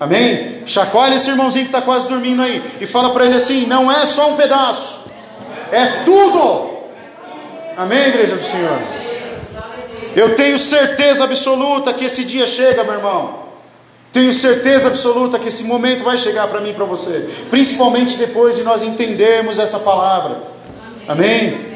[0.00, 0.62] Amém?
[0.64, 4.06] Chacoalha esse irmãozinho que está quase dormindo aí e fala para ele assim: não é
[4.06, 5.10] só um pedaço,
[5.72, 6.78] é tudo.
[7.76, 8.78] Amém, igreja do Senhor?
[10.14, 13.46] Eu tenho certeza absoluta que esse dia chega, meu irmão.
[14.12, 18.56] Tenho certeza absoluta que esse momento vai chegar para mim e para você, principalmente depois
[18.56, 20.38] de nós entendermos essa palavra.
[21.06, 21.67] Amém?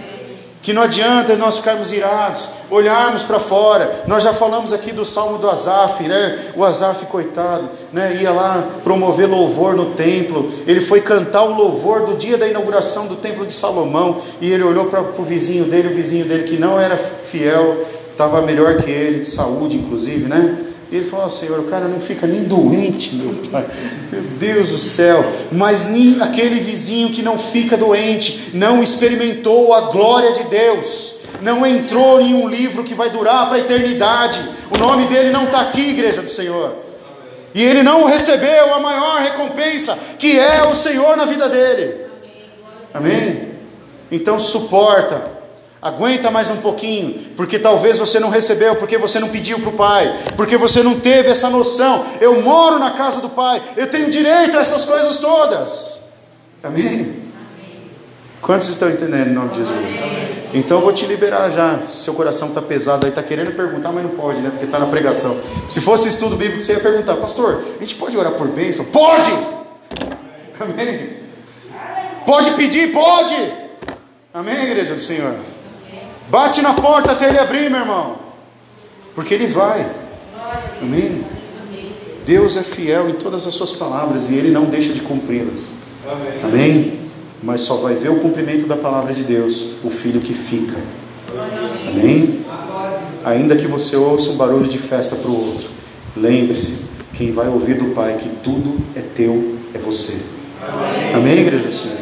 [0.63, 4.05] Que não adianta nós ficarmos irados, olharmos para fora.
[4.07, 6.39] Nós já falamos aqui do salmo do Azaf, né?
[6.55, 8.17] O Azaf, coitado, né?
[8.21, 10.53] ia lá promover louvor no templo.
[10.65, 14.23] Ele foi cantar o louvor do dia da inauguração do templo de Salomão.
[14.41, 18.41] E ele olhou para o vizinho dele, o vizinho dele que não era fiel, estava
[18.43, 20.72] melhor que ele, de saúde, inclusive, né?
[20.93, 23.65] E ele falou: oh, Senhor, o cara não fica nem doente, meu pai.
[24.13, 25.25] Meu Deus do céu.
[25.51, 31.67] Mas nem aquele vizinho que não fica doente, não experimentou a glória de Deus, não
[31.67, 34.39] entrou em um livro que vai durar para a eternidade.
[34.71, 36.75] O nome dele não está aqui, igreja do Senhor.
[37.55, 42.05] E ele não recebeu a maior recompensa, que é o Senhor na vida dele.
[42.93, 43.49] Amém?
[44.11, 45.42] Então suporta
[45.83, 49.73] Aguenta mais um pouquinho, porque talvez você não recebeu, porque você não pediu para o
[49.73, 52.07] Pai, porque você não teve essa noção.
[52.21, 56.13] Eu moro na casa do Pai, eu tenho direito a essas coisas todas.
[56.63, 57.21] Amém?
[58.41, 59.75] Quantos estão entendendo em nome de Jesus?
[60.55, 61.81] Então eu vou te liberar já.
[61.85, 64.51] Seu coração está pesado aí, está querendo perguntar, mas não pode, né?
[64.51, 65.37] Porque está na pregação.
[65.69, 68.85] Se fosse estudo bíblico, você ia perguntar, pastor, a gente pode orar por bênção?
[68.85, 69.33] Pode!
[70.61, 71.11] Amém?
[72.25, 72.93] Pode pedir?
[72.93, 73.35] Pode!
[74.33, 75.35] Amém, igreja do Senhor?
[76.33, 78.17] Bate na porta até ele abrir, meu irmão.
[79.15, 79.87] Porque ele vai.
[80.81, 81.23] Amém?
[82.25, 85.81] Deus é fiel em todas as suas palavras e ele não deixa de cumpri-las.
[86.11, 86.41] Amém.
[86.43, 87.01] Amém?
[87.43, 90.79] Mas só vai ver o cumprimento da palavra de Deus o filho que fica.
[91.89, 92.47] Amém?
[93.27, 95.69] Ainda que você ouça um barulho de festa para o outro,
[96.17, 100.19] lembre-se: quem vai ouvir do Pai que tudo é teu é você.
[100.67, 102.02] Amém, Amém igreja do Senhor?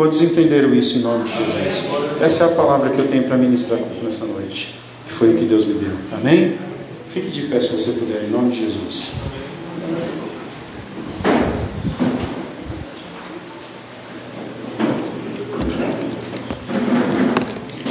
[0.00, 1.90] Quantos entenderam isso em nome de Jesus?
[2.22, 4.80] Essa é a palavra que eu tenho para ministrar nessa noite.
[5.04, 5.92] Foi o que Deus me deu.
[6.14, 6.58] Amém?
[7.10, 9.16] Fique de pé se você puder, em nome de Jesus.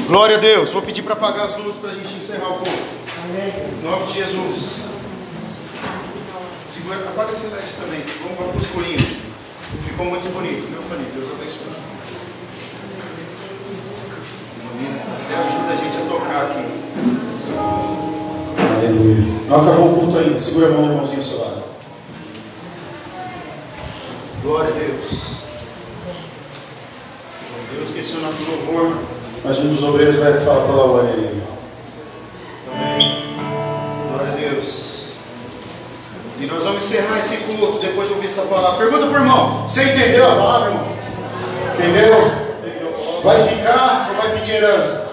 [0.08, 0.72] Glória a Deus.
[0.72, 2.72] Vou pedir para apagar as luzes para a gente encerrar o pouco.
[3.38, 4.82] Em nome de Jesus.
[6.74, 8.02] Segura, apaga esse LED também.
[8.24, 8.98] Vamos, para o escurinho.
[9.86, 11.12] Ficou muito bonito, meu Felipe?
[11.14, 11.79] Deus abençoe.
[15.40, 16.66] Ajuda a gente a tocar aqui.
[18.78, 19.40] Aleluia.
[19.48, 20.40] Não acabou o culto ainda.
[20.40, 21.64] Segura a mão do irmãozinho ao seu lado.
[24.44, 25.40] Glória a Deus.
[27.74, 31.42] Deus esqueci o nome do louvor mas um dos obreiros vai falar pela hora ali.
[32.74, 33.36] Amém.
[34.10, 35.10] Glória a Deus.
[36.40, 38.78] E nós vamos encerrar esse culto depois de ouvir essa palavra.
[38.78, 40.88] Pergunta para o irmão: Você entendeu a palavra, irmão?
[41.74, 42.49] Entendeu?
[43.24, 45.10] Vai ficar ou vai pedir herança?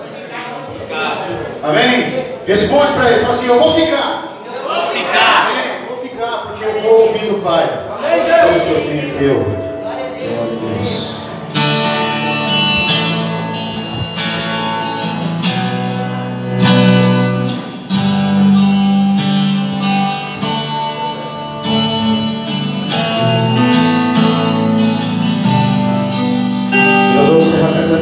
[1.62, 2.26] Amém?
[2.46, 4.38] Responde para ele: Fala assim: Eu vou ficar.
[4.46, 5.50] Eu vou ficar.
[5.50, 5.86] Amém?
[5.88, 7.68] Vou ficar porque eu vou ouvir do Pai.
[7.98, 8.20] Amém?
[8.20, 9.55] Tudo que eu tenho teu.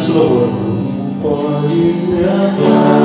[0.04, 0.48] Esse louvor.
[1.22, 3.03] Podes me amar,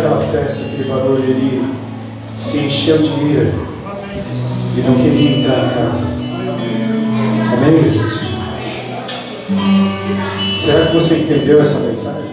[0.00, 1.64] aquela festa, aquele barulho, ele
[2.36, 3.52] se encheu de ira
[4.76, 6.06] e não queria entrar na casa.
[7.52, 8.30] Amém, Jesus?
[10.56, 12.30] Será que você entendeu essa mensagem?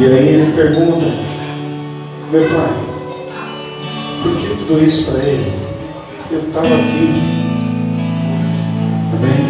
[0.00, 1.04] E aí ele pergunta,
[2.30, 2.70] meu pai,
[4.22, 5.52] por que tudo isso para ele?
[6.30, 7.22] Eu estava aqui.
[9.16, 9.48] Amém?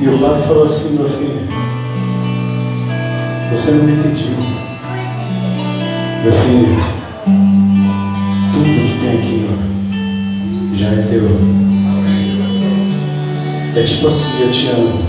[0.00, 1.48] E o pai falou assim, meu filho,
[3.50, 4.51] você não me pediu.
[6.22, 6.78] Meu filho,
[8.52, 11.28] tudo que tem aqui ó, já é teu.
[13.74, 15.02] É tipo assim, eu te amo.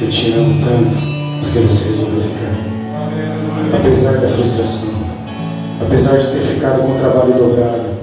[0.00, 0.96] Eu te amo tanto
[1.40, 3.76] porque você resolveu ficar.
[3.76, 4.94] Apesar da frustração,
[5.84, 7.96] apesar de ter ficado com o trabalho dobrado.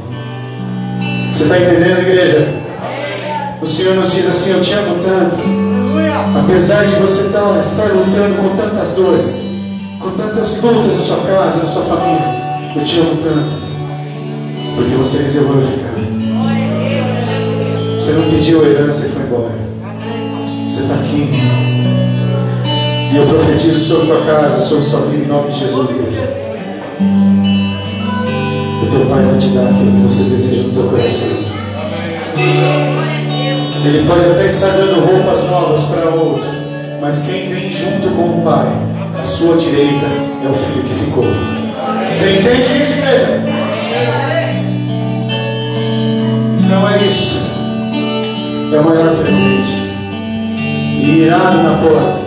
[1.32, 2.64] Você está entendendo, igreja?
[3.62, 5.38] O Senhor nos diz assim: Eu te amo tanto.
[6.38, 9.53] Apesar de você estar, estar lutando com tantas dores,
[10.34, 13.64] tantas lutas na sua casa, na sua família, eu te amo tanto.
[14.76, 15.94] Porque você resolveu ficar.
[17.94, 19.52] Você não pediu a herança e foi embora.
[20.68, 21.30] Você está aqui.
[23.14, 26.28] E eu profetizo sobre tua casa, sobre sua vida, em nome de Jesus, igreja.
[28.82, 31.30] O teu Pai vai te dar aquilo que você deseja no teu coração.
[33.86, 36.48] Ele pode até estar dando roupas novas para outro,
[37.00, 38.93] mas quem vem junto com o Pai,
[39.24, 40.06] à sua direita,
[40.44, 41.24] é o filho que ficou.
[42.14, 43.42] Você entende isso, igreja?
[46.60, 47.40] Então é isso.
[48.74, 49.94] É o maior presente.
[50.60, 52.20] E irado na porta,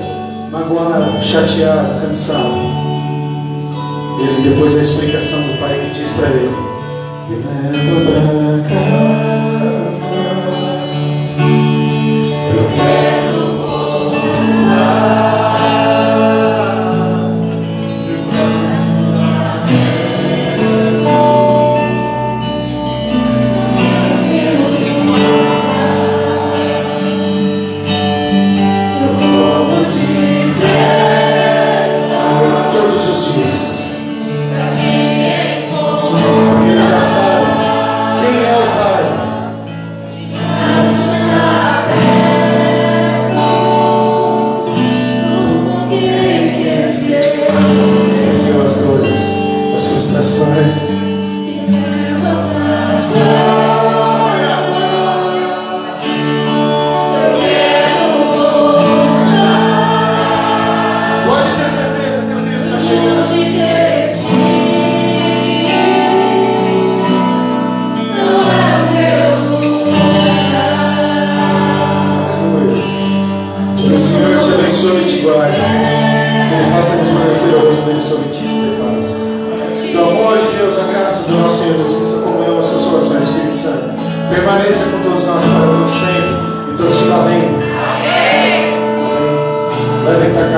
[0.50, 2.54] magoado, chateado, cansado.
[4.18, 6.56] Ele depois a explicação do pai que diz para ele:
[7.28, 9.35] Me leva casa.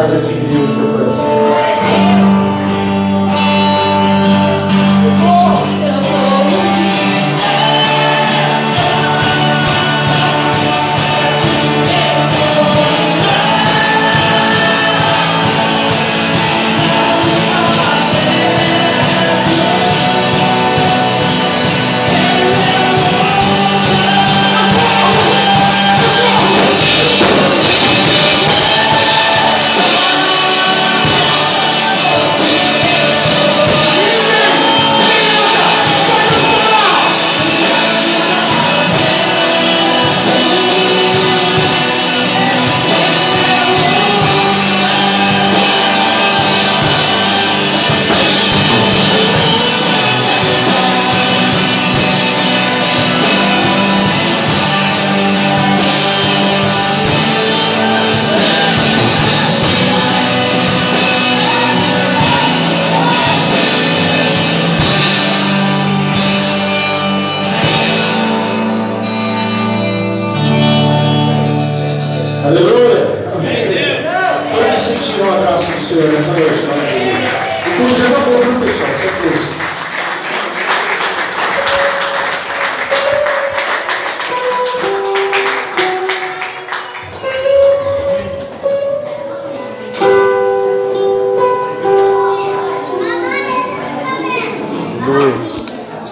[0.08, 2.27] Leve para casa esse